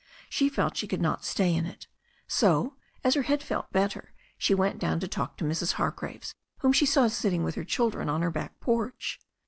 [0.31, 1.85] She felt she could not stay in it.
[2.27, 5.73] So, as her head felt better, she went down to talk to Mrs.
[5.73, 9.19] Hargraves, whom she saw sitting with her children on her back porch.